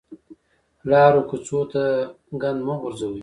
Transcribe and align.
لارو 0.89 1.21
کوڅو 1.29 1.59
ته 1.71 1.83
ګند 2.41 2.59
مه 2.67 2.75
غورځوئ 2.81 3.19